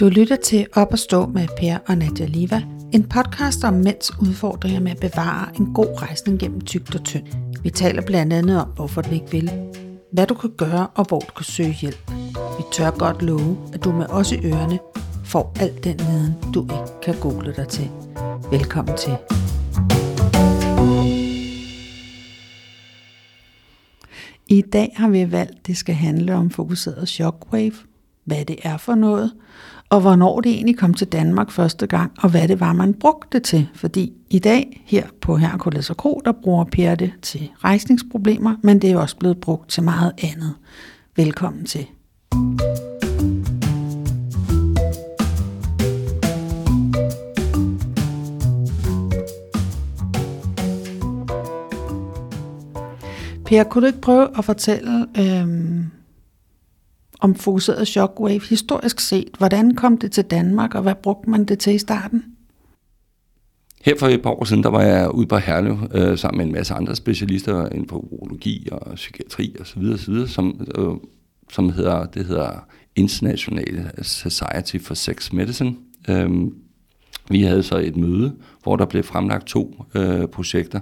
[0.00, 2.62] Du lytter til Op og stå med Per og Nadia Liva,
[2.92, 7.26] en podcast om mænds udfordringer med at bevare en god rejsning gennem tykt og tynd.
[7.62, 9.50] Vi taler blandt andet om, hvorfor du ikke vil,
[10.12, 12.10] hvad du kan gøre og hvor du kan søge hjælp.
[12.58, 14.78] Vi tør godt love, at du med os i ørerne
[15.24, 17.90] får al den viden, du ikke kan google dig til.
[18.50, 19.16] Velkommen til.
[24.48, 27.72] I dag har vi valgt, at det skal handle om fokuseret shockwave,
[28.24, 29.32] hvad det er for noget,
[29.90, 33.38] og hvornår det egentlig kom til Danmark første gang, og hvad det var, man brugte
[33.38, 33.68] det til.
[33.74, 38.82] Fordi i dag, her på Herkules og Kro, der bruger Per det til rejsningsproblemer, men
[38.82, 40.54] det er også blevet brugt til meget andet.
[41.16, 41.86] Velkommen til.
[53.44, 55.79] Per, kunne du ikke prøve at fortælle øhm,
[57.20, 59.30] om fokuseret shockwave historisk set?
[59.38, 62.24] Hvordan kom det til Danmark, og hvad brugte man det til i starten?
[63.84, 66.46] Her for et par år siden, der var jeg ude på Herlev øh, sammen med
[66.46, 70.66] en masse andre specialister inden for urologi og psykiatri og så videre, så videre som,
[70.78, 70.94] øh,
[71.52, 75.74] som hedder, det hedder International Society for Sex Medicine.
[76.08, 76.30] Øh,
[77.30, 80.80] vi havde så et møde, hvor der blev fremlagt to øh, projekter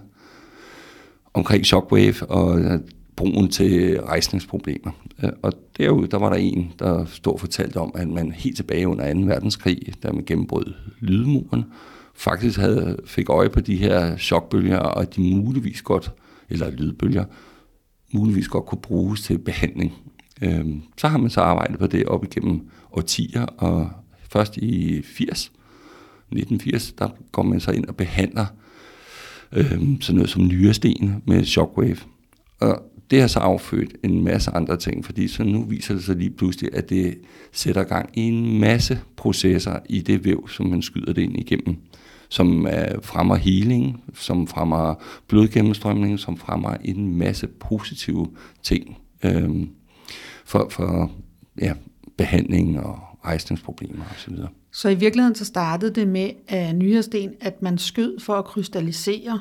[1.35, 2.81] omkring shockwave og
[3.19, 4.91] øh, brugen til rejsningsproblemer.
[5.23, 8.57] Øh, og derude, der var der en, der stod og fortalte om, at man helt
[8.57, 9.21] tilbage under 2.
[9.21, 11.65] verdenskrig, da man gennembrød lydmuren,
[12.15, 16.13] faktisk havde, fik øje på de her chokbølger, og at de muligvis godt,
[16.51, 17.25] eller lydbølger,
[18.13, 19.93] muligvis godt kunne bruges til behandling.
[20.43, 23.91] Øhm, så har man så arbejdet på det op igennem årtier, og
[24.31, 25.53] først i 80,
[26.33, 28.47] 1980, der går man så ind og behandler
[29.53, 31.97] øh, sådan noget som nyresten med shockwave.
[32.61, 36.17] Og det har så affødt en masse andre ting, fordi så nu viser det sig
[36.17, 37.19] lige pludselig, at det
[37.53, 41.77] sætter gang i en masse processer i det væv, som man skyder det ind igennem
[42.29, 42.67] som
[43.03, 44.95] fremmer healing, som fremmer
[45.29, 48.27] blodgennemstrømning, som fremmer en masse positive
[48.63, 49.71] ting øhm,
[50.45, 51.13] for, for
[51.61, 51.73] ja,
[52.17, 54.37] behandling og rejsningsproblemer osv.
[54.37, 58.45] Så, så i virkeligheden så startede det med at nyresten, at man skød for at
[58.45, 59.41] krystallisere?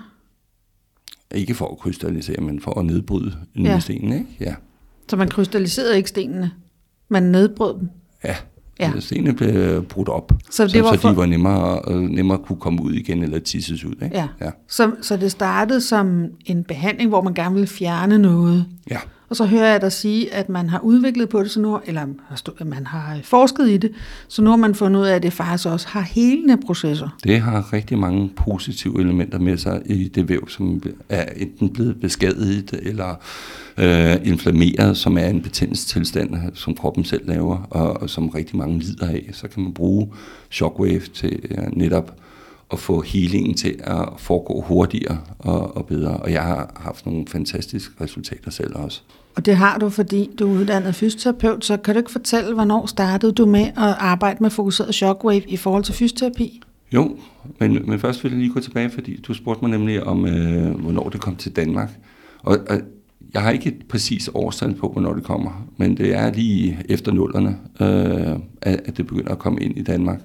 [1.35, 3.79] Ikke for at krystallisere, men for at nedbryde ja.
[3.89, 4.25] ikke?
[4.39, 4.55] Ja.
[5.09, 6.51] Så man krystalliserede ikke stenene,
[7.09, 7.89] man nedbrød dem?
[8.23, 8.35] Ja,
[8.79, 8.99] Ja.
[8.99, 12.59] Stenene blev brudt op, så, det så, var så de var nemmere, øh, nemmere kunne
[12.59, 13.93] komme ud igen eller tisses ud.
[14.03, 14.17] Ikke?
[14.17, 14.27] Ja.
[14.41, 14.49] ja.
[14.67, 18.65] Så, så det startede som en behandling, hvor man gerne ville fjerne noget.
[18.89, 18.99] Ja.
[19.29, 22.05] Og så hører jeg dig sige, at man har udviklet på det, så nu, eller
[22.65, 23.91] man har øh, forsket i det,
[24.27, 27.17] så nu har man fundet ud af, at det faktisk også har helende processer.
[27.23, 31.99] Det har rigtig mange positive elementer med sig i det væv, som er enten blevet
[32.01, 33.15] beskadiget eller
[33.77, 38.79] øh, inflammeret, som er en betændelsestilstand, som kroppen selv laver, og, og som rigtig mange
[38.79, 39.29] lider af.
[39.33, 40.07] Så kan man bruge
[40.49, 42.17] shockwave til øh, netop
[42.71, 46.17] at få healingen til at foregå hurtigere og, og bedre.
[46.17, 49.01] Og jeg har haft nogle fantastiske resultater selv også.
[49.35, 52.85] Og det har du, fordi du er uddannet fysioterapeut, så kan du ikke fortælle, hvornår
[52.85, 56.61] startede du med at arbejde med fokuseret shockwave i forhold til fysioterapi?
[56.93, 57.17] Jo,
[57.59, 60.79] men, men først vil jeg lige gå tilbage, fordi du spurgte mig nemlig om, øh,
[60.79, 61.89] hvornår det kom til Danmark.
[62.43, 62.77] Og, og
[63.33, 67.11] jeg har ikke et præcis årstal på, hvornår det kommer, men det er lige efter
[67.11, 70.21] nullerne, øh, at det begynder at komme ind i Danmark.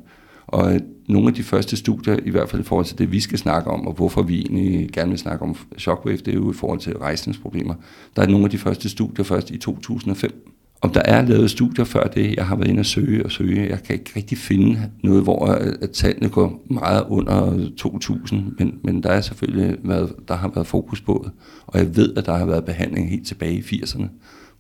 [0.47, 3.21] Og øh, nogle af de første studier, i hvert fald i forhold til det, vi
[3.21, 6.51] skal snakke om, og hvorfor vi egentlig gerne vil snakke om shockwave, det er jo
[6.51, 7.75] i forhold til rejsningsproblemer.
[8.17, 10.49] Der er nogle af de første studier først i 2005.
[10.83, 13.69] Om der er lavet studier før det, jeg har været inde og søge og søge,
[13.69, 18.79] jeg kan ikke rigtig finde noget, hvor øh, at tallene går meget under 2000, men,
[18.85, 21.33] men der er selvfølgelig været, der har været fokus på det,
[21.67, 24.07] og jeg ved, at der har været behandling helt tilbage i 80'erne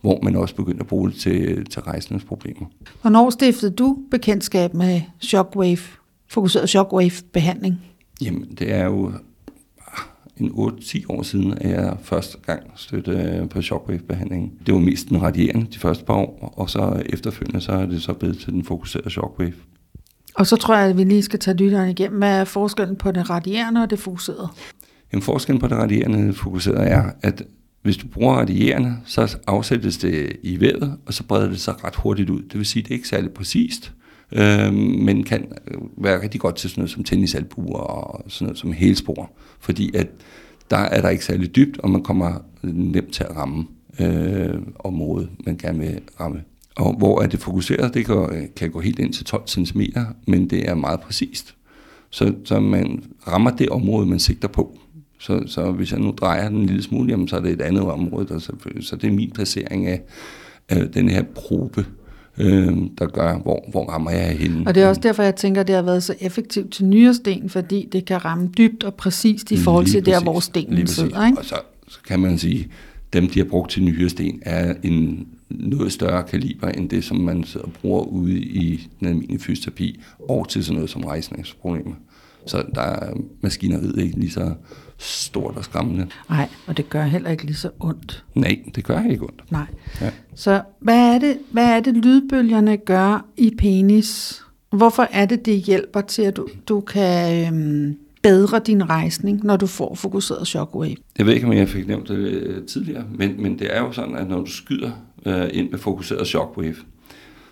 [0.02, 2.66] hvor man også begyndte at bruge det til, til rejsningsproblemer.
[3.02, 5.78] Hvornår stiftede du bekendtskab med shockwave,
[6.28, 7.80] fokuseret shockwave-behandling?
[8.20, 9.12] Jamen, det er jo
[9.78, 10.04] ah,
[10.36, 14.53] en 8-10 år siden, at jeg første gang støtte på shockwave-behandling.
[14.66, 18.03] Det var mest den radierende de første par år, og så efterfølgende så er det
[18.03, 19.53] så blevet til den fokuserede shockwave.
[20.34, 22.18] Og så tror jeg, at vi lige skal tage lytteren igennem.
[22.18, 24.48] Hvad er forskellen på det radierende og det fokuserede?
[25.12, 27.42] Jamen, forskellen på det radierende og det fokuserede er, at
[27.82, 31.96] hvis du bruger radierende, så afsættes det i vævet, og så breder det sig ret
[31.96, 32.42] hurtigt ud.
[32.42, 33.92] Det vil sige, at det er ikke særlig præcist,
[34.32, 38.58] øh, men kan øh, være rigtig godt til sådan noget som tennisalbuer og sådan noget
[38.58, 39.30] som helspor,
[39.60, 40.08] fordi at
[40.70, 43.66] der er der ikke særlig dybt, og man kommer øh, nemt til at ramme
[44.00, 46.42] øh, området, man gerne vil ramme.
[46.76, 47.94] Og hvor er det fokuseret?
[47.94, 49.80] Det kan, øh, kan gå helt ind til 12 cm,
[50.26, 51.54] men det er meget præcist.
[52.10, 54.78] Så, så man rammer det område, man sigter på.
[55.22, 57.60] Så, så hvis jeg nu drejer den en lille smule, jamen, så er det et
[57.60, 60.03] andet område, der selvfølgelig, så det er min placering af,
[60.69, 61.86] af den her probe,
[62.39, 64.63] øh, der gør, hvor, hvor rammer jeg hende.
[64.66, 67.51] Og det er også derfor, jeg tænker, at det har været så effektivt til nyresten,
[67.51, 71.27] fordi det kan ramme dybt og præcist i forhold til der, hvor stenen sidder.
[71.27, 71.39] Ikke?
[71.39, 71.57] Og så,
[71.89, 72.68] så kan man sige,
[73.13, 77.45] dem, de har brugt til nyresten, er en noget større kaliber end det, som man
[77.45, 81.95] sidder og bruger ude i den almindelige fysioterapi, og til sådan noget som rejsningsproblemer.
[82.47, 84.54] Så der er maskineriet ikke lige så
[85.03, 86.07] stort og skræmmende.
[86.28, 88.25] Nej, og det gør heller ikke lige så ondt.
[88.34, 89.53] Nej, det gør ikke ondt.
[89.53, 89.66] Nej.
[90.01, 90.10] Ja.
[90.34, 94.43] Så hvad er, det, hvad er det, lydbølgerne gør i penis?
[94.71, 99.57] Hvorfor er det, det hjælper til, at du, du kan øhm, bedre din rejsning, når
[99.57, 100.97] du får fokuseret shockwave?
[101.19, 103.93] Jeg ved ikke, om jeg fik nævnt det øh, tidligere, men, men det er jo
[103.93, 104.91] sådan, at når du skyder
[105.27, 106.75] øh, ind med fokuseret shockwave,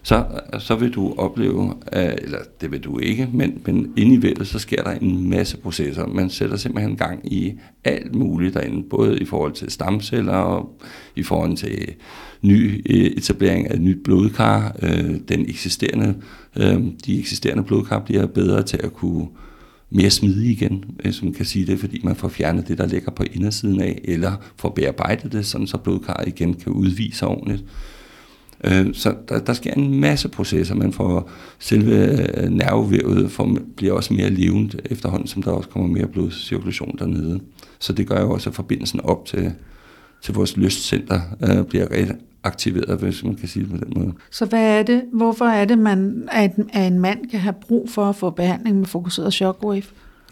[0.03, 0.27] så,
[0.59, 4.59] så vil du opleve, eller det vil du ikke, men, men inde i vældet, så
[4.59, 6.07] sker der en masse processer.
[6.07, 7.53] Man sætter simpelthen gang i
[7.85, 10.81] alt muligt derinde, både i forhold til stamceller og
[11.17, 11.95] i forhold til
[12.43, 14.77] ny øh, etablering af nyt blodkar.
[14.83, 16.15] Øh, den eksisterende,
[16.57, 19.27] øh, de eksisterende blodkar bliver bedre til at kunne
[19.91, 22.87] mere smidige igen, øh, hvis man kan sige det, fordi man får fjernet det, der
[22.87, 27.65] ligger på indersiden af, eller får bearbejdet det, sådan så blodkarret igen kan udvise ordentligt.
[28.65, 30.75] Øh, så der, der sker en masse processer.
[30.75, 31.95] Man får selve
[32.43, 37.41] øh, nervevævet for, bliver også mere levende efterhånden, som der også kommer mere blodcirkulation dernede.
[37.79, 39.53] Så det gør jo også, at forbindelsen op til,
[40.23, 41.87] til vores lystcenter øh, bliver
[42.43, 44.13] aktiveret, hvis man kan sige det på den måde.
[44.31, 47.91] Så hvad er det, hvorfor er det, man, at, at en mand kan have brug
[47.91, 49.83] for at få behandling med fokuseret shockwave?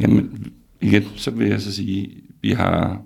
[0.01, 0.47] Jamen,
[0.81, 2.11] igen, så vil jeg så sige,
[2.43, 3.03] vi har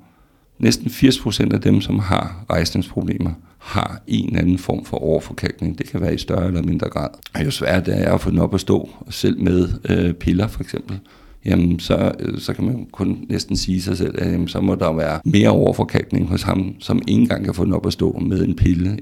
[0.58, 3.30] næsten 80% af dem, som har rejsningsproblemer,
[3.62, 5.78] har en eller anden form for overforkalkning.
[5.78, 7.08] Det kan være i større eller mindre grad.
[7.34, 10.46] Og jo sværere det er at få den op at stå, selv med øh, piller
[10.46, 10.98] for eksempel,
[11.44, 14.74] jamen så, øh, så kan man kun næsten sige sig selv, at jamen, så må
[14.74, 18.18] der være mere overforkalkning hos ham, som ikke engang kan få den op at stå
[18.18, 18.98] med en pille.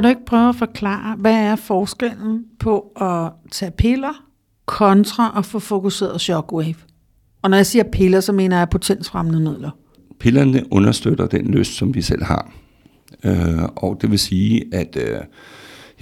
[0.00, 4.24] Kan du ikke prøve at forklare, hvad er forskellen på at tage piller
[4.66, 6.74] kontra at få fokuseret shockwave?
[7.42, 9.70] Og når jeg siger piller, så mener jeg potensfremmende midler.
[10.20, 12.52] Pillerne understøtter den lyst, som vi selv har.
[13.24, 15.20] Øh, og det vil sige, at øh,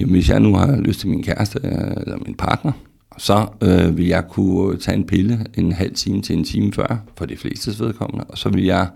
[0.00, 2.73] jamen, hvis jeg nu har lyst til min kæreste øh, eller min partner,
[3.17, 6.97] så øh, vil jeg kunne tage en pille en halv time til en time før,
[7.17, 8.89] for de fleste vedkommende, og så vil jeg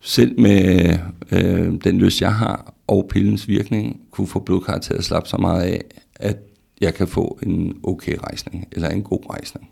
[0.00, 0.98] selv med
[1.32, 5.36] øh, den lyst, jeg har, og pillens virkning, kunne få blodkar til at slappe så
[5.36, 5.80] meget af,
[6.16, 6.36] at
[6.80, 9.68] jeg kan få en okay rejsning, eller en god rejsning.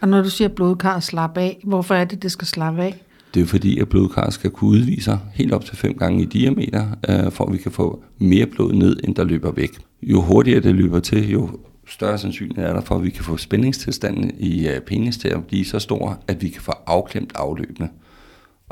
[0.00, 3.02] Og når du siger blodkar slappe af, hvorfor er det, det skal slappe af?
[3.34, 6.86] Det er fordi, at blodkar skal kunne udvise helt op til fem gange i diameter,
[7.08, 9.70] øh, for at vi kan få mere blod ned, end der løber væk.
[10.02, 11.50] Jo hurtigere det løber til, jo
[11.86, 15.44] større sandsynlighed er der for, at vi kan få spændingstilstanden i øh, penis til at
[15.44, 17.88] blive så stor, at vi kan få afklemt afløbene.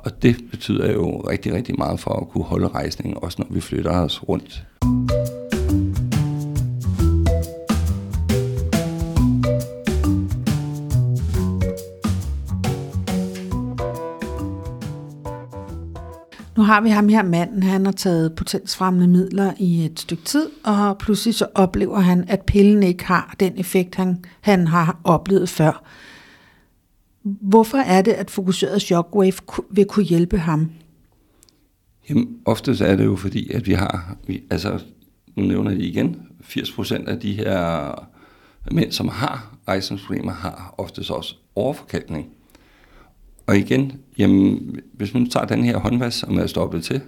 [0.05, 3.61] Og det betyder jo rigtig, rigtig meget for at kunne holde rejsningen, også når vi
[3.61, 4.65] flytter os rundt.
[16.57, 20.49] Nu har vi ham her manden, han har taget potensfremmende midler i et stykke tid,
[20.65, 25.49] og pludselig så oplever han, at pillen ikke har den effekt, han, han har oplevet
[25.49, 25.85] før.
[27.23, 29.33] Hvorfor er det, at fokuseret shockwave
[29.71, 30.71] vil kunne hjælpe ham?
[32.11, 34.81] Jamen, oftest er det jo fordi, at vi har, vi, altså
[35.37, 38.09] nu nævner jeg igen, 80% af de her
[38.73, 42.29] mænd, som har rejsningsproblemer, har oftest også overforkalkning.
[43.47, 47.01] Og igen, jamen, hvis man tager den her håndvask, som er stoppet til,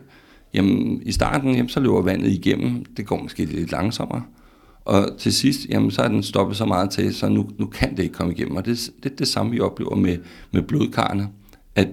[0.54, 2.84] jamen, i starten, jamen, så løber vandet igennem.
[2.84, 4.22] Det går måske lidt langsommere.
[4.84, 7.96] Og til sidst, jamen, så er den stoppet så meget til, så nu, nu kan
[7.96, 8.56] det ikke komme igennem.
[8.56, 10.18] Og det, det er det samme, vi oplever med,
[10.52, 11.28] med blodkarne.
[11.74, 11.88] At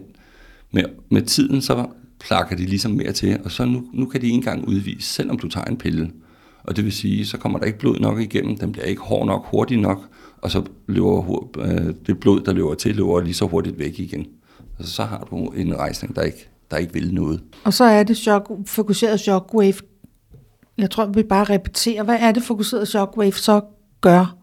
[0.72, 1.86] med, med tiden, så
[2.20, 5.40] plakker de ligesom mere til, og så nu, nu kan de ikke engang udvise, selvom
[5.40, 6.12] du tager en pille.
[6.64, 9.28] Og det vil sige, så kommer der ikke blod nok igennem, den bliver ikke hård
[9.28, 10.00] nok, hurtigt nok,
[10.42, 14.28] og så løber øh, det blod, der løber til, løber lige så hurtigt væk igen.
[14.80, 17.42] Og så har du en rejsning, der ikke, der ikke vil noget.
[17.64, 19.74] Og så er det chok, fokuseret shockwave
[20.82, 22.04] jeg tror, vi bare repeterer.
[22.04, 23.62] Hvad er det, fokuseret shockwave så
[24.02, 24.36] gør?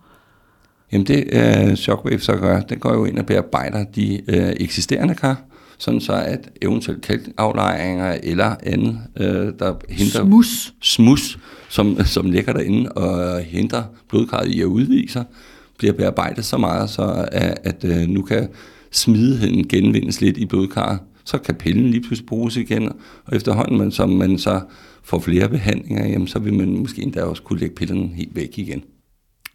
[0.92, 1.24] Jamen det
[1.68, 5.42] uh, shockwave så gør, det går jo ind og bearbejder de uh, eksisterende kar,
[5.78, 9.26] sådan så at eventuelt kalkaflejringer eller andet, uh,
[9.58, 11.38] der hindrer smus, smus
[11.68, 15.24] som, som ligger derinde og hindrer blodkarret i at udvise
[15.78, 18.48] bliver bearbejdet så meget, så at, at uh, nu kan
[18.90, 20.98] smidigheden genvindes lidt i blodkarret.
[21.24, 22.92] Så kan pillen lige pludselig bruges igen,
[23.26, 24.60] og efterhånden, man, som man så
[25.06, 28.58] får flere behandlinger, jamen, så vil man måske endda også kunne lægge pillerne helt væk
[28.58, 28.84] igen.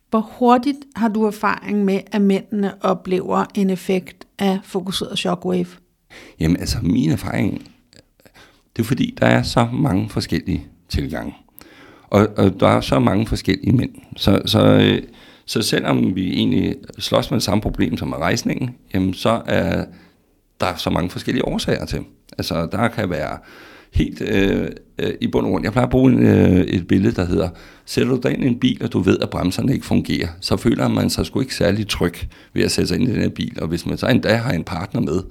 [0.10, 5.65] Hvor hurtigt har du erfaring med, at mændene oplever en effekt af fokuseret shockwave?
[6.39, 7.72] Jamen altså, min erfaring,
[8.75, 11.36] det er fordi, der er så mange forskellige tilgange.
[12.10, 13.91] Og, og der er så mange forskellige mænd.
[14.15, 15.03] Så, så, øh,
[15.46, 19.86] så selvom vi egentlig slås med det samme problem som med rejsningen, jamen så er
[20.60, 22.00] der så mange forskellige årsager til.
[22.38, 23.38] Altså, der kan være
[23.93, 24.67] helt øh,
[25.00, 25.63] øh, i bund og grund.
[25.63, 27.50] Jeg plejer at bruge en, øh, et billede, der hedder,
[27.86, 30.57] sætter du dig ind i en bil, og du ved, at bremserne ikke fungerer, så
[30.57, 32.15] føler man sig sgu ikke særlig tryg
[32.53, 33.57] ved at sætte sig ind i den her bil.
[33.62, 35.21] Og hvis man så endda har en partner med,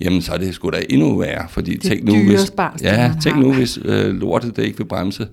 [0.00, 1.46] jamen så er det sgu da endnu værre.
[1.48, 2.52] Fordi det tænk nu, hvis,
[2.82, 5.26] ja, tænk nu, hvis øh, lortet det ikke vil bremse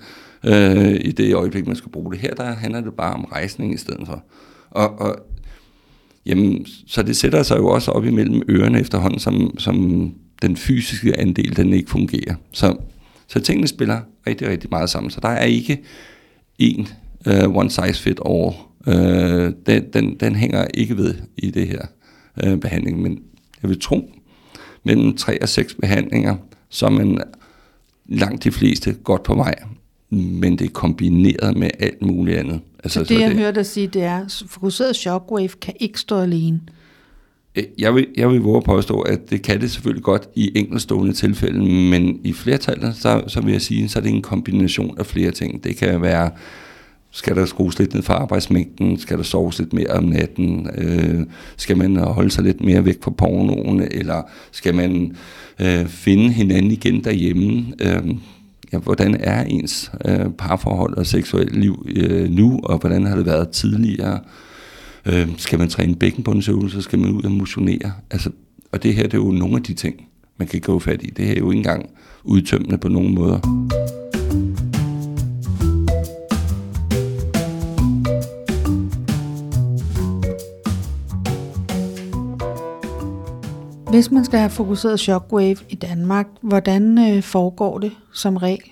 [0.45, 2.19] øh, i det øjeblik, man skal bruge det.
[2.19, 4.23] Her der handler det bare om rejsning i stedet for.
[4.71, 5.15] Og, og
[6.25, 11.19] jamen, så det sætter sig jo også op imellem ørerne efterhånden, som, som den fysiske
[11.19, 12.35] andel, den ikke fungerer.
[12.51, 12.77] Så,
[13.27, 15.09] så tingene spiller rigtig, rigtig meget sammen.
[15.09, 15.83] Så der er ikke
[16.59, 16.87] en
[17.27, 18.51] uh, one size fit all.
[18.87, 21.81] Uh, den, den, den hænger ikke ved i det her
[22.47, 23.19] uh, behandling, men
[23.61, 24.11] jeg vil tro,
[24.83, 26.35] mellem tre og seks behandlinger,
[26.69, 27.21] så man
[28.05, 29.55] langt de fleste godt på vej,
[30.09, 32.59] men det er kombineret med alt muligt andet.
[32.83, 35.99] Altså, så det, så jeg det, hørte dig sige, det er, fokuseret shockwave kan ikke
[35.99, 36.61] stå alene.
[37.55, 40.51] Øh, jeg vil, jeg vil våge at påstå, at det kan det selvfølgelig godt i
[40.55, 44.95] enkeltstående tilfælde, men i flertallet, så, så vil jeg sige, så er det en kombination
[44.99, 45.63] af flere ting.
[45.63, 46.31] Det kan være,
[47.11, 51.25] skal der skrues lidt ned for arbejdsmængden, skal der soves lidt mere om natten, øh,
[51.57, 55.15] skal man holde sig lidt mere væk fra pornoen, eller skal man
[55.61, 57.73] øh, finde hinanden igen derhjemme.
[57.81, 58.15] Øh,
[58.73, 63.25] ja, hvordan er ens øh, parforhold og seksuelt liv øh, nu, og hvordan har det
[63.25, 64.13] været tidligere?
[64.13, 64.48] Øh,
[65.37, 67.93] skal man træne bækkenbundsøvelser, skal man ud og motionere?
[68.11, 68.31] Altså,
[68.71, 71.09] og det her, det er jo nogle af de ting, man kan gå fat i.
[71.09, 71.89] Det her er jo ikke engang
[72.23, 73.39] udtømmende på nogen måder.
[83.91, 88.63] Hvis man skal have fokuseret shockwave i Danmark, hvordan øh, foregår det som regel?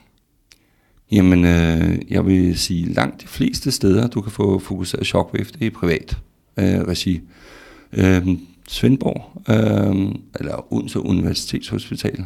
[1.12, 5.68] Jamen, øh, jeg vil sige, langt de fleste steder, du kan få fokuseret shockwave, det
[5.68, 6.18] er privat
[6.58, 7.22] øh, regi.
[7.94, 8.28] Øh,
[8.68, 12.26] Svendborg, øh, eller Odense Universitetshospital,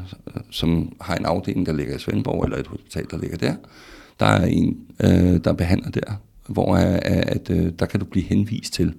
[0.50, 3.56] som har en afdeling, der ligger i Svendborg, eller et hospital, der ligger der.
[4.20, 8.26] Der er en, øh, der behandler der, hvor at, at, øh, der kan du blive
[8.26, 8.94] henvist til.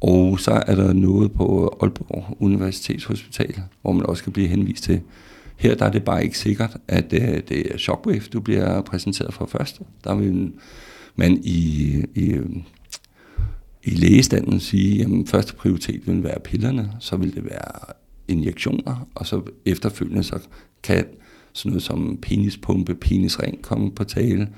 [0.00, 5.00] Og så er der noget på Aalborg Universitetshospital, hvor man også kan blive henvist til.
[5.56, 9.34] Her der er det bare ikke sikkert, at det, det er Shockwave, du bliver præsenteret
[9.34, 9.80] for først.
[10.04, 10.52] Der vil
[11.16, 12.36] man i, i,
[13.84, 17.94] i lægestanden sige, at første prioritet vil være pillerne, så vil det være
[18.28, 20.38] injektioner, og så efterfølgende så
[20.82, 21.04] kan
[21.52, 24.48] sådan noget som penispumpe, penisring komme på tale,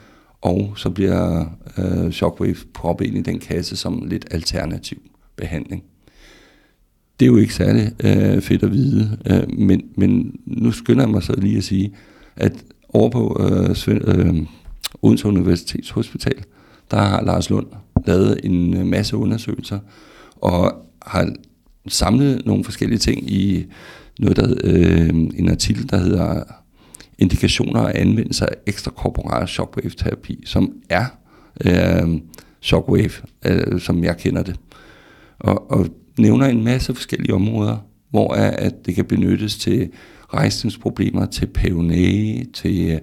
[0.40, 1.46] og så bliver
[1.78, 4.98] øh, Shockwave proppet ind i den kasse som lidt alternativ
[5.36, 5.84] behandling.
[7.20, 11.10] Det er jo ikke særlig øh, fedt at vide, øh, men, men nu skynder jeg
[11.10, 11.94] mig så lige at sige,
[12.36, 14.46] at over på øh, Svend, øh,
[15.02, 16.44] Odense Universitets Hospital,
[16.90, 17.66] der har Lars Lund
[18.06, 19.78] lavet en øh, masse undersøgelser,
[20.36, 20.72] og
[21.02, 21.32] har
[21.88, 23.66] samlet nogle forskellige ting i
[24.18, 26.42] noget, der, øh, en artikel, der hedder
[27.18, 31.04] Indikationer og anvendelse af ekstrakorporal shockwave-terapi, som er
[31.64, 32.20] øh,
[32.60, 33.10] shockwave,
[33.44, 34.56] øh, som jeg kender det
[35.38, 35.86] og, og
[36.18, 37.76] nævner en masse forskellige områder,
[38.10, 39.90] hvor er, at det kan benyttes til
[40.34, 42.98] rejsningsproblemer, til PUNA, til øh,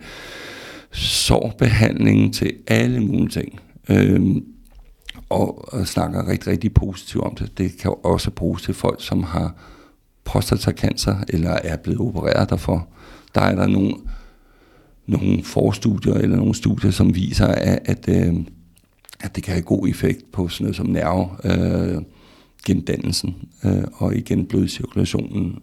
[0.91, 3.59] sårbehandling, til alle mulige ting.
[3.89, 4.45] Øhm,
[5.29, 7.57] og, og snakker rigtig, rigtig positivt om det.
[7.57, 9.55] Det kan også bruges til folk, som har
[10.23, 12.87] prostatacancer eller er blevet opereret derfor.
[13.35, 13.93] Der er der nogle,
[15.07, 18.35] nogle forstudier eller nogle studier, som viser, at, at, øh,
[19.19, 21.29] at det kan have god effekt på sådan noget som nerve.
[21.43, 22.01] Øh,
[22.65, 23.35] gendannelsen
[23.65, 25.59] øh, og igen blodcirkulationen.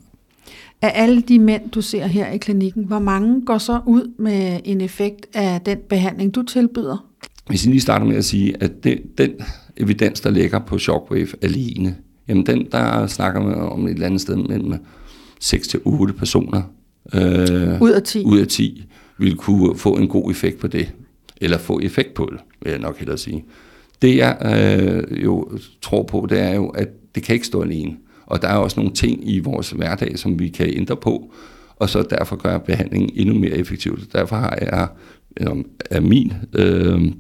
[0.83, 4.61] Af alle de mænd, du ser her i klinikken, hvor mange går så ud med
[4.65, 7.07] en effekt af den behandling, du tilbyder?
[7.49, 9.31] Hvis jeg lige starter med at sige, at det, den
[9.77, 11.97] evidens, der ligger på shockwave alene,
[12.29, 14.75] jamen den, der snakker man om et eller andet sted mellem
[15.41, 16.63] 6 til 8 personer.
[17.15, 18.25] Øh, ud af 10?
[18.25, 18.85] Ud af 10
[19.19, 20.93] vil kunne få en god effekt på det.
[21.41, 23.45] Eller få effekt på det, vil jeg nok hellere sige.
[24.03, 24.37] Det jeg
[25.11, 27.97] øh, jo tror på, det er jo, at det kan ikke stå alene.
[28.27, 31.33] Og der er også nogle ting i vores hverdag, som vi kan ændre på,
[31.77, 34.13] og så derfor gør behandlingen endnu mere effektivt.
[34.13, 34.89] Derfor har jeg,
[35.41, 37.13] øh, er min øh,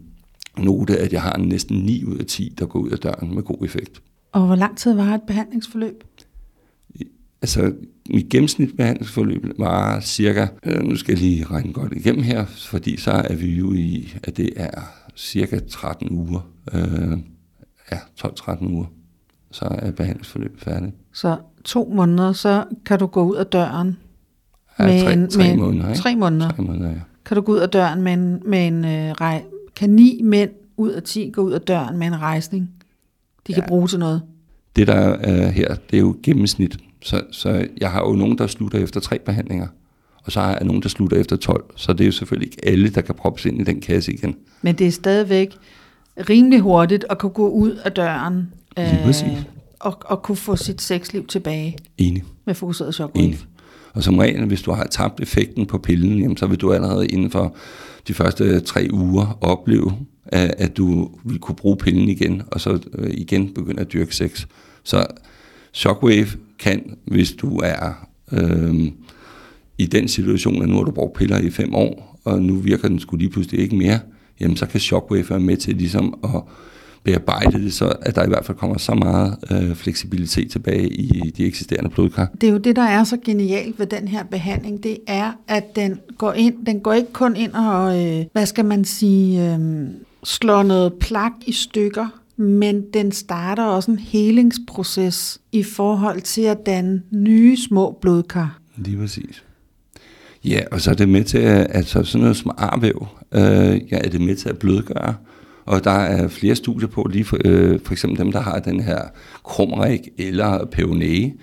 [0.64, 3.42] note, at jeg har næsten 9 ud af 10, der går ud af døren med
[3.42, 4.02] god effekt.
[4.32, 6.04] Og hvor lang tid var et behandlingsforløb?
[7.42, 7.72] Altså,
[8.10, 12.96] mit gennemsnit behandlingsforløb var cirka, øh, nu skal jeg lige regne godt igennem her, fordi
[12.96, 14.80] så er vi jo i, at det er
[15.16, 16.50] cirka 13 uger.
[16.74, 17.18] Øh,
[17.92, 17.96] ja,
[18.26, 18.86] 12-13 uger,
[19.50, 20.92] så er behandlingsforløbet færdigt.
[21.12, 23.96] Så to måneder, så kan du gå ud af døren.
[24.78, 26.00] Ja, med tre, en- tre med en- måneder, ikke?
[26.00, 26.50] Tre måneder.
[26.50, 27.00] Tre måneder, ja.
[27.24, 29.44] Kan du gå ud af døren med en, med en øh, rej,
[29.78, 32.70] kan ni mænd ud af ti gå ud af døren med en rejsning,
[33.46, 33.68] de kan Ja.
[33.68, 34.22] bruge til noget?
[34.76, 36.76] Det der er her, det er jo gennemsnit.
[37.02, 39.66] Så, så jeg har jo nogen, der slutter efter tre behandlinger,
[40.24, 41.64] og så har jeg nogen, der slutter efter 12.
[41.76, 44.36] Så det er jo selvfølgelig ikke alle, der kan proppes ind i den kasse igen.
[44.62, 45.56] Men det er stadigvæk
[46.28, 49.38] rimelig hurtigt at kunne gå ud af døren Lige præcis.
[49.80, 52.24] og, og kunne få sit sexliv tilbage Enig.
[52.44, 53.26] med fokuseret shockwave.
[53.26, 53.38] Enig.
[53.98, 57.06] Og som regel, hvis du har tabt effekten på pillen, jamen, så vil du allerede
[57.06, 57.56] inden for
[58.08, 59.92] de første tre uger opleve,
[60.26, 64.46] at, du vil kunne bruge pillen igen, og så øh, igen begynde at dyrke sex.
[64.84, 65.06] Så
[65.72, 66.26] shockwave
[66.58, 68.74] kan, hvis du er øh,
[69.78, 72.88] i den situation, at nu har du brugt piller i fem år, og nu virker
[72.88, 73.98] den skulle lige pludselig ikke mere,
[74.40, 76.42] jamen så kan shockwave være med til ligesom at
[77.04, 81.30] bearbejde det, så at der i hvert fald kommer så meget øh, fleksibilitet tilbage i
[81.36, 82.30] de eksisterende blodkar.
[82.40, 85.76] Det er jo det, der er så genialt ved den her behandling, det er, at
[85.76, 89.86] den går ind, den går ikke kun ind og, øh, hvad skal man sige, øh,
[90.24, 96.66] slår noget plak i stykker, men den starter også en helingsproces i forhold til at
[96.66, 98.58] danne nye små blodkar.
[98.76, 99.44] Lige præcis.
[100.44, 103.40] Ja, og så er det med til, at altså sådan noget som arvæv, øh,
[103.92, 105.14] ja, er det med til at blødgøre.
[105.68, 108.80] Og der er flere studier på, lige for, øh, for eksempel dem, der har den
[108.80, 109.02] her
[109.44, 111.34] krumrik eller peonæge.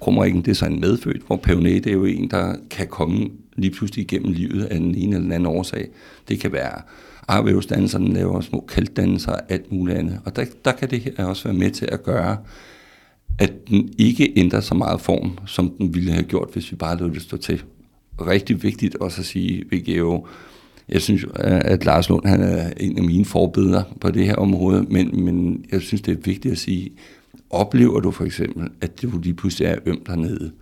[0.00, 3.28] Krumrikken, det er så en medfødt, hvor peonæge, det er jo en, der kan komme
[3.56, 5.88] lige pludselig igennem livet af den ene eller den anden årsag.
[6.28, 6.82] Det kan være
[7.28, 10.20] arvævsdannelser, den laver små kalddannelser og alt muligt andet.
[10.24, 12.36] Og der, der kan det her også være med til at gøre,
[13.38, 16.98] at den ikke ændrer så meget form, som den ville have gjort, hvis vi bare
[16.98, 17.62] lod det stå til.
[18.20, 20.26] Rigtig vigtigt også at sige, VGO,
[20.88, 21.30] jeg synes, øh,
[21.64, 25.64] at Lars Lund han er en af mine forbilleder på det her område, men, men
[25.72, 26.90] jeg synes, det er vigtigt at sige,
[27.50, 30.52] oplever du for eksempel, at du lige pludselig er øm dernede,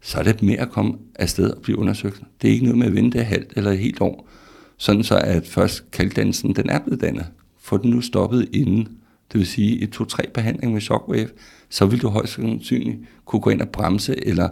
[0.00, 2.22] så er det med at komme afsted og blive undersøgt.
[2.42, 4.28] Det er ikke noget med at vente et halvt eller et helt år,
[4.76, 7.26] sådan så at først kalddansen, den er blevet dannet.
[7.60, 8.88] Få den nu stoppet inden,
[9.32, 11.28] det vil sige et to-tre behandling med shockwave,
[11.68, 14.48] så vil du højst sandsynligt kunne gå ind og bremse eller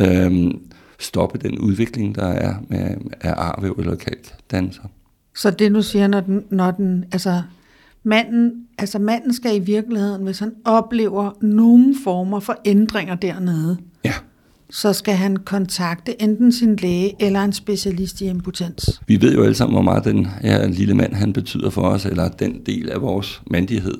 [0.00, 0.60] øhm,
[0.98, 4.82] stoppe den udvikling, der er med, af arvæv eller kalkdanser.
[5.36, 7.42] Så det du siger, når den, når den altså
[8.04, 14.12] manden, altså manden skal i virkeligheden, hvis han oplever nogen former for ændringer dernede, Ja,
[14.70, 19.00] så skal han kontakte enten sin læge eller en specialist i impotens.
[19.06, 22.06] vi ved jo alle sammen, hvor meget den her lille mand han betyder for os,
[22.06, 23.98] eller den del af vores mandighed.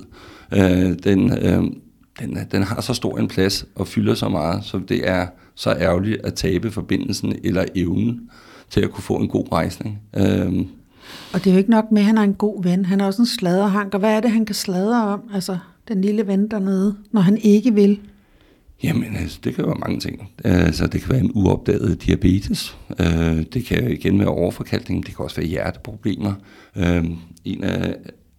[0.52, 1.62] Øh, den, øh,
[2.20, 5.70] den, den har så stor en plads og fylder så meget, så det er så
[5.80, 8.30] ærgerligt at tabe forbindelsen eller evnen
[8.70, 10.00] til at kunne få en god rejsning.
[10.16, 10.66] Øh,
[11.32, 12.84] Og det er jo ikke nok med, at han er en god ven.
[12.84, 13.94] Han er også en sladderhank.
[13.94, 15.20] Og hvad er det, han kan sladre om?
[15.34, 17.98] Altså, den lille ven dernede, når han ikke vil.
[18.82, 20.30] Jamen, altså, det kan være mange ting.
[20.44, 22.76] Altså, det kan være en uopdaget diabetes.
[23.00, 25.06] Øh, det kan igen være overforkalkning.
[25.06, 26.32] Det kan også være hjerteproblemer.
[26.76, 27.04] Øh,
[27.44, 27.94] en af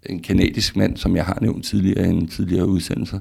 [0.10, 3.19] en kanadisk mand, som jeg har nævnt tidligere i en tidligere udsendelse,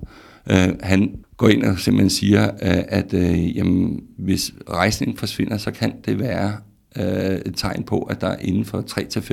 [0.51, 5.71] øh, han går ind og simpelthen siger, øh, at øh, jamen, hvis rejsningen forsvinder, så
[5.71, 6.57] kan det være
[6.97, 8.81] øh, et tegn på, at der inden for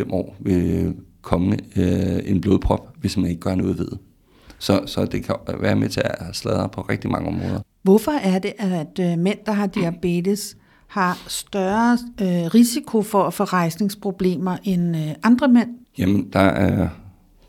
[0.06, 3.98] 3-5 år vil komme øh, en blodprop, hvis man ikke gør noget ved det.
[4.60, 7.60] Så, så det kan være med til at sladre på rigtig mange områder.
[7.84, 13.34] Hvorfor er det, at øh, mænd, der har diabetes, har større øh, risiko for at
[13.34, 15.70] få rejsningsproblemer end øh, andre mænd?
[15.98, 16.90] Jamen, der er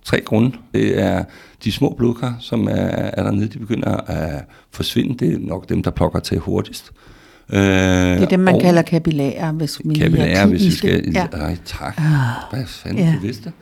[0.05, 0.53] tre grunde.
[0.75, 1.25] Det er
[1.64, 5.27] de små blodkar, som er, er dernede, de begynder at forsvinde.
[5.27, 6.90] Det er nok dem, der plukker til hurtigst.
[7.53, 10.70] Øh, Det er dem, man og kalder kapillærer, hvis vi lige er kapillære, hvis vi
[10.70, 11.11] skal...
[11.14, 11.27] Ja.
[11.33, 11.38] Ja.
[11.38, 11.94] Ej, tak.
[11.98, 12.05] Ah,
[12.59, 13.14] Hvad fanden, ja.
[13.16, 13.53] du vidste?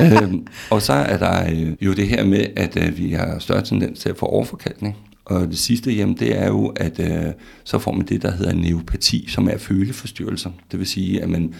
[0.00, 3.38] Nå, øhm, og så er der øh, jo det her med, at øh, vi har
[3.38, 4.96] større tendens til at få overforkalkning.
[5.24, 7.32] Og det sidste, jamen, det er jo, at øh,
[7.64, 10.50] så får man det, der hedder neopati, som er føleforstyrrelser.
[10.70, 11.54] Det vil sige, at man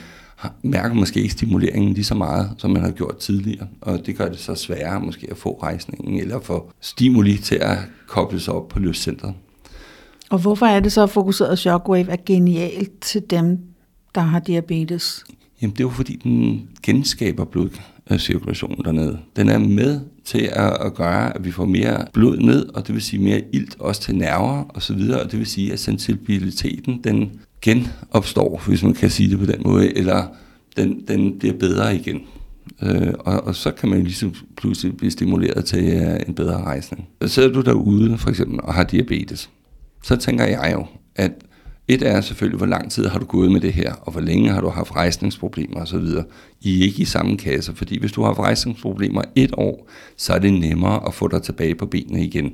[0.62, 3.66] mærker måske ikke stimuleringen lige så meget, som man har gjort tidligere.
[3.80, 7.78] Og det gør det så sværere måske at få rejsningen, eller få stimuli til at
[8.06, 9.34] koble sig op på løscentret.
[10.30, 13.58] Og hvorfor er det så, at fokuseret shockwave er genialt til dem,
[14.14, 15.24] der har diabetes?
[15.62, 19.18] Jamen det er jo fordi, den genskaber blodcirkulationen dernede.
[19.36, 22.94] Den er med til at, at gøre, at vi får mere blod ned, og det
[22.94, 25.80] vil sige mere ilt også til nerver og så videre, og det vil sige, at
[25.80, 27.30] sensibiliteten den
[27.62, 30.26] genopstår, hvis man kan sige det på den måde, eller
[30.76, 32.20] den, den bliver bedre igen.
[32.82, 35.92] Øh, og, og så kan man jo ligesom pludselig blive stimuleret til
[36.28, 37.08] en bedre rejsning.
[37.22, 39.50] Så sidder du derude for eksempel og har diabetes,
[40.02, 41.32] så tænker jeg jo, at
[41.88, 44.50] et er selvfølgelig, hvor lang tid har du gået med det her, og hvor længe
[44.50, 46.06] har du haft rejsningsproblemer osv.
[46.60, 50.32] I er ikke i samme kasse, fordi hvis du har haft rejsningsproblemer et år, så
[50.32, 52.52] er det nemmere at få dig tilbage på benene igen.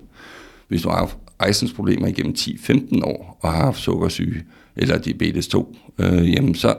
[0.69, 4.43] Hvis du har haft rejsningsproblemer igennem 10-15 år og har haft sukkersyge
[4.77, 6.75] eller diabetes 2, øh, jamen så,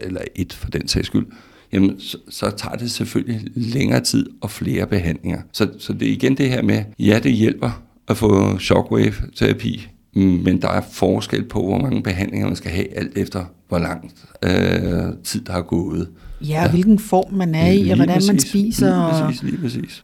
[0.00, 1.26] eller et for den sags skyld,
[1.72, 5.40] jamen så, så tager det selvfølgelig længere tid og flere behandlinger.
[5.52, 10.62] Så, så det er igen det her med, ja, det hjælper at få shockwave-terapi, men
[10.62, 15.12] der er forskel på, hvor mange behandlinger man skal have, alt efter hvor lang øh,
[15.24, 16.08] tid der har gået.
[16.40, 18.86] Ja, ja, hvilken form man er i, og hvordan præcis, man spiser.
[18.86, 20.02] Lige præcis, lige præcis.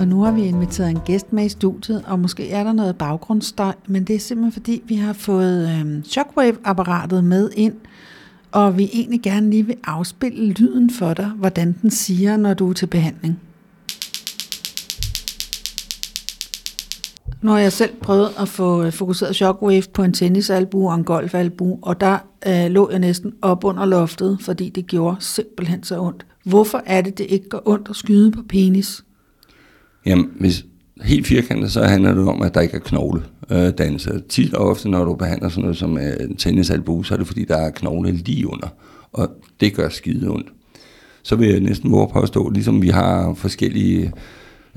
[0.00, 2.98] Og nu har vi inviteret en gæst med i studiet, og måske er der noget
[2.98, 7.74] baggrundsstøj, men det er simpelthen fordi, vi har fået øh, Shockwave-apparatet med ind,
[8.52, 12.70] og vi egentlig gerne lige vil afspille lyden for dig, hvordan den siger, når du
[12.70, 13.40] er til behandling.
[17.42, 21.04] Nu har jeg selv prøvet at få øh, fokuseret shockwave på en tennisalbu og en
[21.04, 26.00] golfalbu, og der øh, lå jeg næsten op under loftet, fordi det gjorde simpelthen så
[26.00, 26.26] ondt.
[26.44, 29.04] Hvorfor er det, det ikke går ondt at skyde på penis?
[30.06, 30.64] Jamen, hvis
[31.02, 34.20] helt firkantet, så handler det om, at der ikke er knogle øh.
[34.28, 37.44] Tit og ofte, når du behandler sådan noget som øh, tennisalbu, så er det fordi,
[37.44, 38.68] der er knogle lige under,
[39.12, 39.28] og
[39.60, 40.46] det gør skide ondt.
[41.22, 44.12] Så vil jeg næsten våge påstå, ligesom vi har forskellige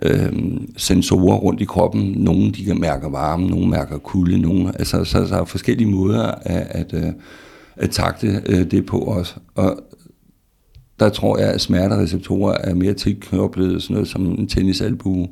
[0.02, 0.34] øh,
[0.78, 2.14] sensorer rundt i kroppen.
[2.18, 6.24] Nogle de kan mærke varme, nogle mærker kulde, nogle, altså, så, så er forskellige måder
[6.24, 7.14] at, at, øh, at,
[7.76, 9.38] at takte øh, det på os.
[9.56, 9.84] Og
[11.04, 15.28] der tror jeg, at smertereceptorer er mere tilknyttet sådan noget som en tennisalbue,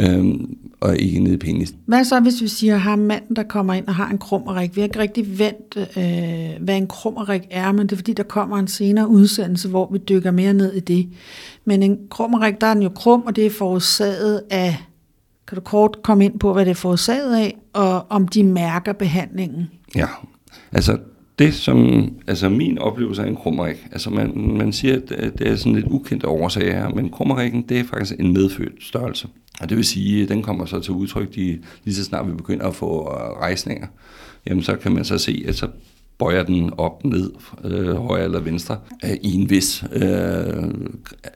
[0.00, 1.74] øhm, og ikke nede i penis.
[1.86, 4.76] Hvad så, hvis vi siger, at har manden, der kommer ind og har en krummerik?
[4.76, 8.22] Vi har ikke rigtig vendt, øh, hvad en krummerik er, men det er fordi, der
[8.22, 11.08] kommer en senere udsendelse, hvor vi dykker mere ned i det.
[11.64, 14.76] Men en krummerik, der er den jo krum, og det er forårsaget af,
[15.48, 18.92] kan du kort komme ind på, hvad det er forårsaget af, og om de mærker
[18.92, 19.70] behandlingen?
[19.94, 20.06] Ja,
[20.72, 20.98] altså
[21.40, 25.56] det som, altså min oplevelse af en krummerik, altså man, man siger, at det er
[25.56, 29.28] sådan lidt ukendt årsager, men krummerikken, det er faktisk en medfødt størrelse.
[29.60, 32.32] Og det vil sige, at den kommer så til udtryk, de, lige så snart vi
[32.32, 33.86] begynder at få øh, rejsninger,
[34.46, 35.68] jamen så kan man så se, at så
[36.18, 37.30] bøjer den op, ned,
[37.64, 40.64] øh, højre eller venstre, øh, i en vis øh,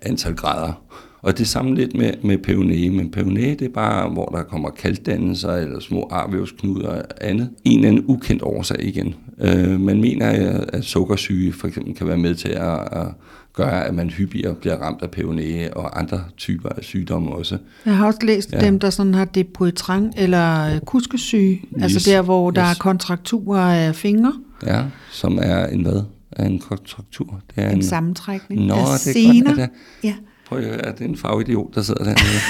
[0.03, 0.83] antal grader.
[1.25, 4.71] Og det samme lidt med, med peoné, men peoné det er bare, hvor der kommer
[4.71, 7.51] kalddannelser eller små arvævsknuder og andet.
[7.65, 9.15] En eller anden ukendt årsag igen.
[9.41, 13.07] Øh, man mener, at sukkersyge for eksempel kan være med til at, at
[13.53, 17.59] gøre, at man hyppigere bliver ramt af peoné og andre typer af sygdomme også.
[17.87, 18.61] Jeg har også læst ja.
[18.61, 21.83] dem, der sådan har depoitrang eller kuskesyge, yes.
[21.83, 22.77] altså der, hvor der yes.
[22.77, 24.33] er kontrakturer af fingre.
[24.67, 26.03] Ja, som er en hvad?
[26.33, 27.41] Er en kontraktur?
[27.57, 29.51] Det er en, en sammentrækning Nå, af det sener.
[29.51, 29.71] er godt,
[30.05, 30.15] ja.
[30.55, 32.41] Prøv at høre, er det en fagidiot, der sidder dernede?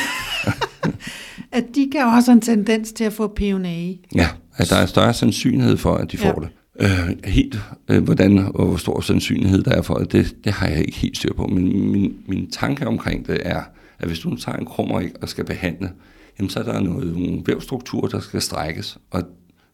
[1.58, 4.08] at de kan også en tendens til at få peoné.
[4.14, 6.30] Ja, at der er større sandsynlighed for, at de ja.
[6.30, 6.48] får det.
[6.80, 10.68] Øh, helt, øh, hvordan og hvor stor sandsynlighed der er for det, det, det har
[10.68, 11.46] jeg ikke helt styr på.
[11.46, 13.62] Men min, min tanke omkring det er,
[13.98, 15.90] at hvis du tager en krummerik og skal behandle,
[16.38, 18.98] jamen så er der noget, nogle vævstrukturer, der skal strækkes.
[19.10, 19.22] Og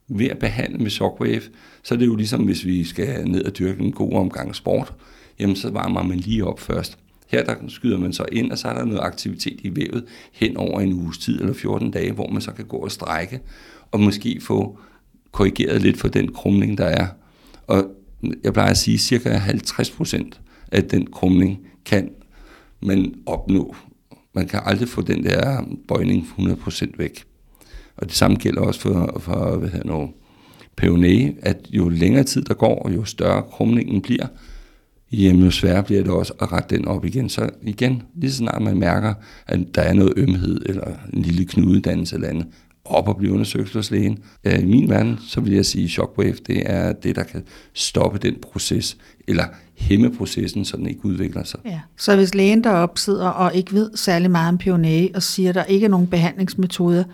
[0.09, 1.43] ved at behandle med shockwave,
[1.83, 4.95] så er det jo ligesom, hvis vi skal ned og dyrke en god omgang sport,
[5.41, 6.99] jamen så varmer man lige op først.
[7.31, 10.57] Her der skyder man så ind, og så er der noget aktivitet i vævet hen
[10.57, 13.41] over en uges tid eller 14 dage, hvor man så kan gå og strække,
[13.91, 14.79] og måske få
[15.33, 17.07] korrigeret lidt for den krumning, der er.
[17.67, 17.85] Og
[18.45, 20.41] jeg plejer at sige, at cirka 50 procent
[20.73, 22.11] af den krumning kan
[22.83, 23.77] man opnå.
[24.35, 27.25] Man kan aldrig få den der bøjning 100% væk.
[27.97, 30.11] Og det samme gælder også for, for hvad hedder nu,
[30.83, 34.27] peoné, at jo længere tid der går, jo større krumningen bliver,
[35.13, 37.29] jamen jo sværere bliver det også at rette den op igen.
[37.29, 39.15] Så igen, lige så snart man mærker,
[39.47, 42.47] at der er noget ømhed, eller en lille knudedannelse eller andet,
[42.85, 44.19] op og blive undersøgt hos lægen.
[44.45, 47.43] I min verden, så vil jeg sige, at shockwave, det er det, der kan
[47.75, 48.97] stoppe den proces,
[49.29, 49.45] eller
[49.77, 51.61] hæmme processen, så den ikke udvikler sig.
[51.65, 51.81] Ja.
[51.97, 55.55] Så hvis lægen deroppe sidder og ikke ved særlig meget om pionet, og siger, at
[55.55, 57.05] der ikke er nogen behandlingsmetoder,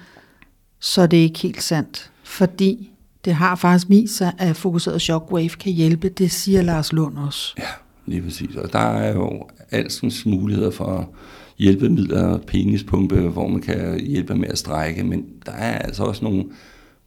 [0.80, 2.10] så er det ikke helt sandt.
[2.22, 2.90] Fordi
[3.24, 6.08] det har faktisk vist sig, at fokuseret shockwave kan hjælpe.
[6.08, 7.54] Det siger Lars Lund også.
[7.58, 7.64] Ja,
[8.06, 8.56] lige præcis.
[8.56, 11.10] Og der er jo alskens muligheder for
[11.58, 16.44] hjælpemidler, penispumpe, hvor man kan hjælpe med at strække, men der er altså også nogle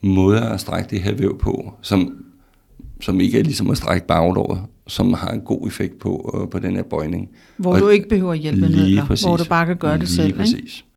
[0.00, 2.24] måder at strække det her væv på, som,
[3.00, 6.58] som ikke er ligesom at strække baglåret, som har en god effekt på, øh, på
[6.58, 7.28] den her bøjning.
[7.56, 10.36] Hvor og du ikke behøver hjælpemidler, hvor du bare kan gøre det lige selv.
[10.36, 10.54] Præcis.
[10.56, 10.89] Ikke?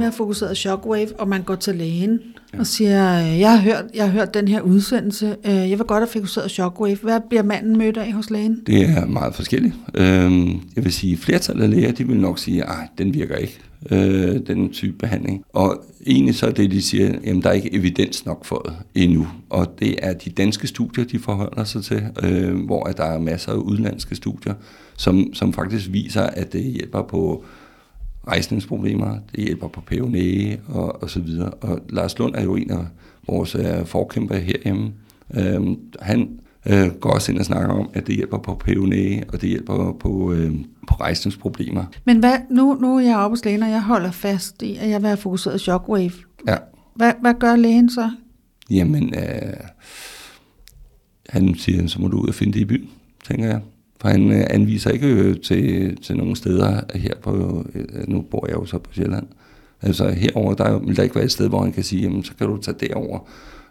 [0.00, 2.20] Vil have fokuseret shockwave, og man går til lægen
[2.54, 2.58] ja.
[2.58, 5.86] og siger, øh, jeg har, hørt, jeg har hørt den her udsendelse, øh, jeg vil
[5.86, 6.96] godt have fokuseret shockwave.
[7.02, 8.62] Hvad bliver manden mødt af hos lægen?
[8.66, 9.74] Det er meget forskelligt.
[9.94, 13.58] Øhm, jeg vil sige, flertallet af læger, de vil nok sige, at den virker ikke,
[13.90, 15.44] øh, den type behandling.
[15.52, 19.02] Og egentlig så er det, de siger, at der er ikke evidens nok for det
[19.02, 19.28] endnu.
[19.50, 22.02] Og det er de danske studier, de forholder sig til,
[22.66, 24.54] hvor der er masser af udlandske studier,
[24.96, 27.44] som, som faktisk viser, at det hjælper på
[28.30, 31.50] rejsningsproblemer, det hjælper på PUNE og, og så videre.
[31.50, 32.84] Og Lars Lund er jo en af
[33.26, 34.92] vores uh, forkæmper herhjemme.
[35.28, 36.40] Uh, han
[36.70, 39.96] uh, går også ind og snakker om, at det hjælper på PUNE, og det hjælper
[40.00, 40.50] på, uh,
[40.88, 41.84] på rejsningsproblemer.
[42.04, 44.90] Men hvad, nu, nu er jeg oppe hos lægen, og jeg holder fast i, at
[44.90, 46.12] jeg vil have fokuseret shockwave.
[46.48, 46.56] Ja.
[46.94, 48.10] Hvad, hvad gør lægen så?
[48.70, 49.64] Jamen, uh,
[51.28, 52.88] han siger, så må du ud og finde det i byen,
[53.24, 53.60] tænker jeg.
[54.00, 58.46] For han øh, anviser ikke øh, til, til nogle steder her på, øh, nu bor
[58.46, 59.26] jeg jo så på Sjælland.
[59.82, 62.32] Altså herover der vil der ikke være et sted, hvor han kan sige, jamen så
[62.38, 63.18] kan du tage derover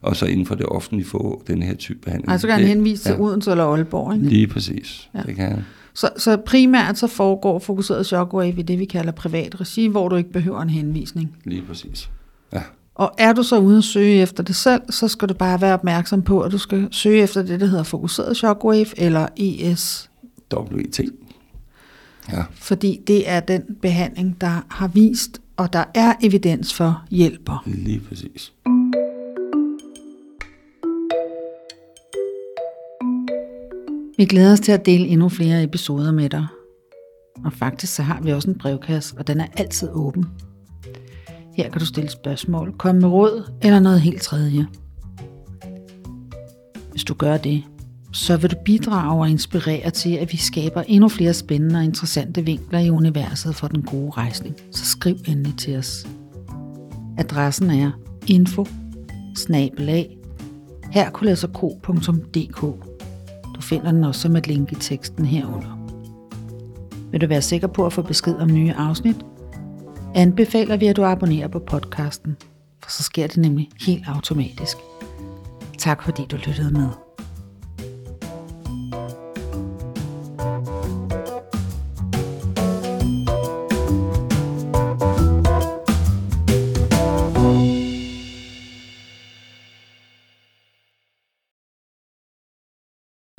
[0.01, 2.31] og så inden for det offentlige få den her type behandling.
[2.31, 3.19] Altså kan han henvise til ja.
[3.19, 4.27] Odense eller Aalborg, ikke?
[4.27, 5.21] Lige præcis, ja.
[5.21, 5.65] det kan han.
[5.93, 10.15] Så, så primært så foregår fokuseret shockwave i det, vi kalder privat regi, hvor du
[10.15, 11.35] ikke behøver en henvisning.
[11.43, 12.09] Lige præcis,
[12.53, 12.61] ja.
[12.95, 15.73] Og er du så ude at søge efter det selv, så skal du bare være
[15.73, 20.08] opmærksom på, at du skal søge efter det, der hedder fokuseret shockwave eller ES
[20.57, 20.99] WIT.
[22.31, 22.43] Ja.
[22.51, 27.63] Fordi det er den behandling, der har vist, og der er evidens for hjælper.
[27.65, 28.53] Lige præcis.
[34.17, 36.47] Vi glæder os til at dele endnu flere episoder med dig.
[37.45, 40.25] Og faktisk så har vi også en brevkasse, og den er altid åben.
[41.55, 44.67] Her kan du stille spørgsmål, komme med råd eller noget helt tredje.
[46.91, 47.63] Hvis du gør det,
[48.11, 52.45] så vil du bidrage og inspirere til, at vi skaber endnu flere spændende og interessante
[52.45, 54.55] vinkler i universet for den gode rejsning.
[54.71, 56.07] Så skriv endelig til os.
[57.17, 57.91] Adressen er
[58.27, 58.67] info
[63.55, 65.79] Du finder den også som et link i teksten herunder.
[67.11, 69.15] Vil du være sikker på at få besked om nye afsnit?
[70.15, 72.37] Anbefaler vi, at du abonnerer på podcasten,
[72.83, 74.77] for så sker det nemlig helt automatisk.
[75.77, 77.08] Tak fordi du lyttede med.